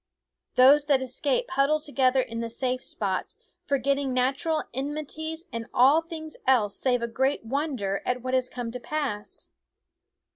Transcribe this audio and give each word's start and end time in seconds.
Those 0.55 0.85
that 0.85 0.99
escape 0.99 1.51
huddle 1.51 1.79
together 1.79 2.21
in 2.21 2.39
the 2.39 2.49
safe 2.49 2.83
spots, 2.83 3.37
for 3.67 3.77
getting 3.77 4.15
natural 4.15 4.63
enmities 4.73 5.45
and 5.53 5.67
all 5.75 6.01
things 6.01 6.35
else 6.47 6.75
save 6.75 7.03
a 7.03 7.07
great 7.07 7.45
wonder 7.45 8.01
at 8.03 8.23
what 8.23 8.33
has 8.33 8.49
come 8.49 8.71
to 8.71 8.79
pass. 8.79 9.49